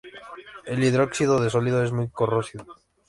El 0.65 0.83
hidróxido 0.83 1.39
de 1.39 1.51
sodio 1.51 1.83
es 1.83 1.91
muy 1.91 2.09
corrosivo. 2.09 2.65